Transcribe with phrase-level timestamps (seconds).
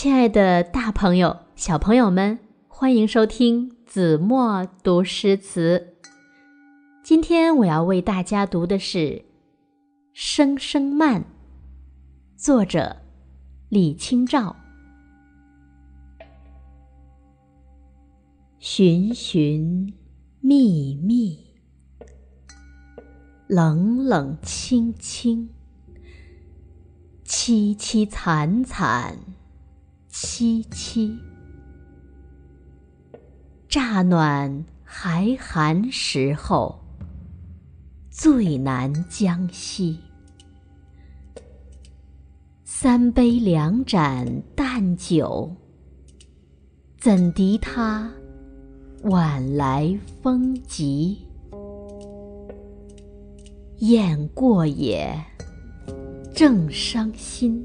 [0.00, 2.38] 亲爱的，大朋友、小朋友们，
[2.68, 5.96] 欢迎收听子墨读诗词。
[7.02, 8.98] 今天我要为大家读的是
[10.12, 11.22] 《声声慢》，
[12.36, 12.98] 作者
[13.68, 14.54] 李清照。
[18.60, 19.92] 寻寻
[20.38, 21.56] 觅觅，
[23.48, 25.50] 冷冷清清，
[27.24, 29.18] 凄凄惨惨。
[30.20, 31.16] 凄凄，
[33.68, 36.76] 乍暖还寒时候，
[38.10, 40.00] 最难将息。
[42.64, 45.54] 三杯两盏淡酒，
[46.98, 48.12] 怎敌他
[49.04, 51.24] 晚来风急？
[53.78, 55.16] 雁过也，
[56.34, 57.64] 正伤心，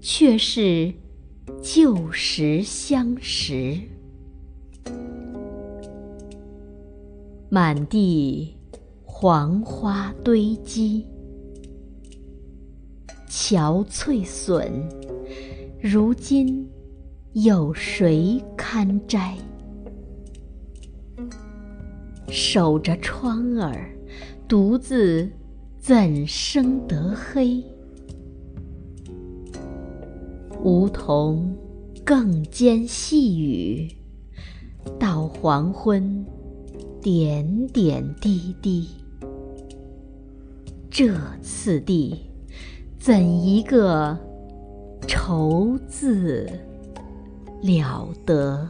[0.00, 0.94] 却是。
[1.62, 3.78] 旧时相识，
[7.48, 8.56] 满地
[9.04, 11.06] 黄花堆积，
[13.28, 14.72] 憔悴损，
[15.80, 16.68] 如今
[17.32, 19.36] 有谁堪摘？
[22.28, 23.88] 守着窗儿，
[24.48, 25.30] 独自
[25.78, 27.64] 怎生得黑？
[30.64, 31.52] 梧桐
[32.04, 33.88] 更兼细雨，
[34.96, 36.24] 到黄昏
[37.00, 38.86] 点点滴滴。
[40.88, 42.14] 这次第，
[42.96, 44.16] 怎一个
[45.08, 46.48] 愁字
[47.60, 48.68] 了得！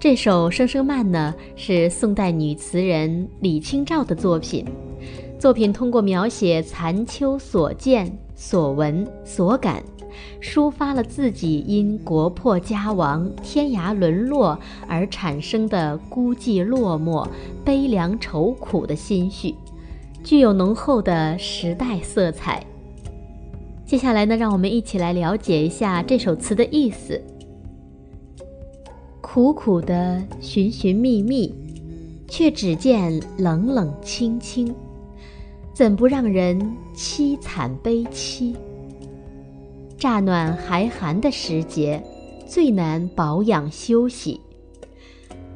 [0.00, 4.64] 这首《声声慢》呢，是宋代女词人李清照的作品。
[5.38, 9.80] 作品通过描写残秋所见、所闻、所感，
[10.42, 17.24] 抒发了自己因国破家亡、天涯沦落而产生的孤寂落寞、
[17.64, 19.54] 悲凉愁苦的心绪，
[20.24, 22.66] 具有浓厚的时代色彩。
[23.86, 27.22] 接下来呢，让我们一起来了解一下这首词的意思：
[29.20, 31.54] 苦苦的寻寻觅觅，
[32.26, 34.74] 却只见冷冷清清。
[35.78, 36.58] 怎不让人
[36.92, 38.56] 凄惨悲戚？
[39.96, 42.02] 乍暖还寒的时节，
[42.48, 44.40] 最难保养休息。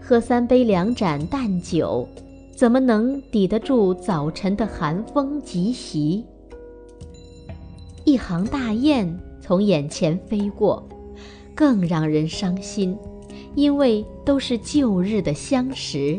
[0.00, 2.06] 喝三杯两盏淡酒，
[2.55, 6.25] 怎么能抵得住早晨的寒风疾袭？
[8.04, 10.89] 一行大雁从眼前飞过，
[11.53, 12.97] 更让人伤心，
[13.56, 16.16] 因为都是旧日的相识。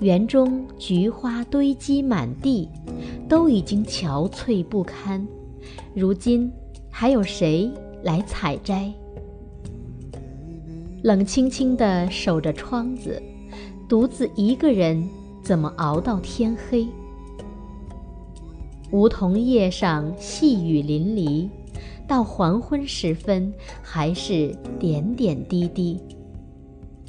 [0.00, 2.68] 园中菊花堆积满地，
[3.28, 5.26] 都已经憔悴不堪，
[5.94, 6.50] 如今
[6.90, 7.70] 还有谁
[8.02, 8.92] 来采摘？
[11.02, 13.22] 冷清清的守着窗子，
[13.88, 15.08] 独自一个人，
[15.42, 16.86] 怎么熬到天黑？
[18.90, 21.48] 梧桐叶上细雨淋漓，
[22.06, 23.52] 到黄昏时分，
[23.82, 26.00] 还是点点滴滴。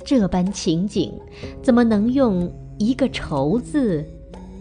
[0.06, 1.12] 这般情景，
[1.64, 2.52] 怎么能用？
[2.78, 4.06] 一个愁字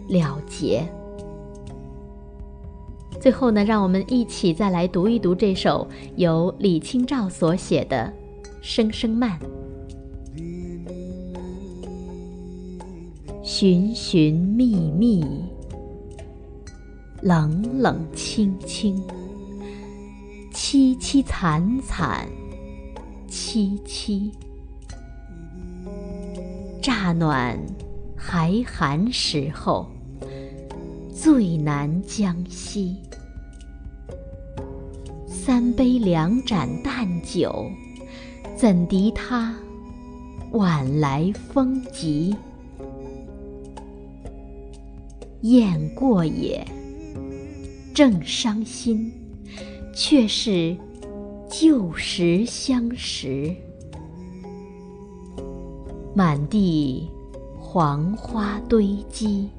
[0.07, 0.83] 了结。
[3.19, 8.13] 最后呢，让我们一起再来读一读这首由李清照所写的
[8.61, 9.39] 《声声慢》。
[13.41, 15.23] 寻寻觅觅，
[17.21, 19.01] 冷冷清清，
[20.53, 22.27] 凄凄惨惨，
[23.27, 24.31] 戚戚，
[26.81, 27.57] 乍暖。
[28.27, 29.85] 还寒时候，
[31.13, 32.95] 最难将息。
[35.27, 37.69] 三杯两盏淡酒，
[38.57, 39.55] 怎敌他
[40.53, 42.35] 晚来风急？
[45.41, 46.65] 雁过也，
[47.93, 49.11] 正伤心，
[49.93, 50.75] 却是
[51.47, 53.55] 旧时相识。
[56.15, 57.07] 满地。
[57.75, 59.49] 黄花堆积，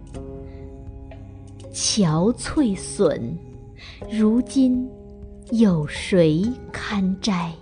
[1.71, 3.37] 憔悴损，
[4.11, 4.89] 如今
[5.51, 6.43] 有谁
[6.73, 7.53] 堪摘？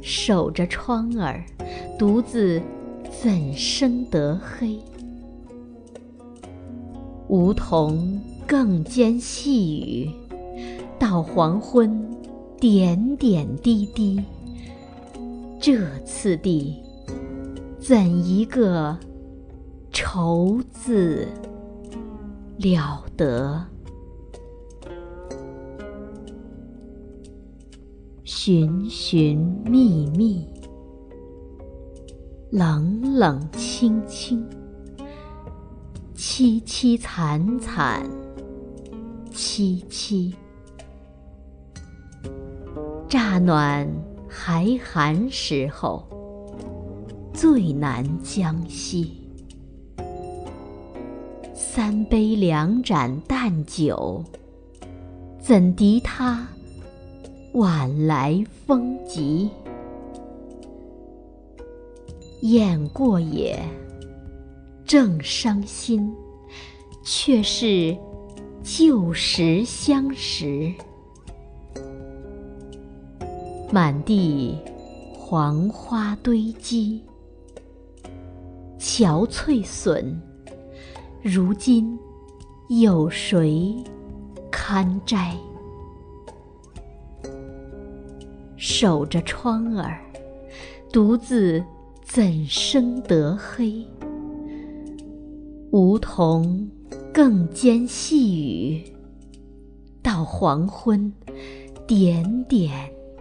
[0.00, 1.44] 守着窗儿，
[1.98, 2.62] 独自
[3.22, 4.78] 怎生得黑？
[7.28, 10.10] 梧桐更兼细雨，
[10.98, 12.02] 到黄昏
[12.58, 14.24] 点点滴滴。
[15.60, 16.74] 这次第。
[17.80, 18.96] 怎一个
[19.90, 21.26] 愁字
[22.58, 23.64] 了得。
[28.22, 30.46] 寻寻觅觅，
[32.50, 34.46] 冷冷清清，
[36.14, 38.08] 凄凄惨惨，
[39.32, 40.34] 戚戚。
[43.08, 43.90] 乍暖
[44.28, 46.06] 还寒时候，
[47.40, 49.12] 最难将息。
[51.54, 54.22] 三杯两盏淡酒，
[55.38, 56.46] 怎敌他？
[57.54, 59.48] 晚来风急，
[62.42, 63.58] 雁过也，
[64.84, 66.12] 正伤心，
[67.02, 67.96] 却是
[68.62, 70.70] 旧时相识。
[73.72, 74.58] 满地
[75.14, 77.00] 黄花堆积，
[79.00, 80.20] 憔悴损，
[81.22, 81.98] 如今
[82.68, 83.74] 有谁
[84.52, 85.34] 堪摘？
[88.58, 90.04] 守着窗儿，
[90.92, 91.64] 独自
[92.02, 93.86] 怎生得黑？
[95.70, 96.68] 梧桐
[97.10, 98.84] 更兼细雨，
[100.02, 101.10] 到黄昏，
[101.86, 102.70] 点点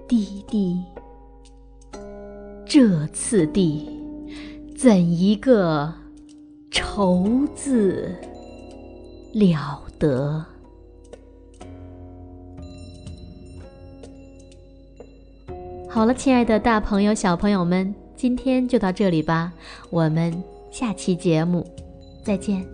[0.10, 0.84] 滴滴。
[2.66, 3.90] 这次第，
[4.82, 5.94] 怎一个
[6.72, 8.16] 愁字
[9.34, 10.46] 了得！
[15.90, 19.52] 好了，亲爱的大朋友、小朋友们，今天就到这里吧，
[19.90, 20.42] 我们
[20.72, 21.68] 下期节目
[22.24, 22.66] 再见。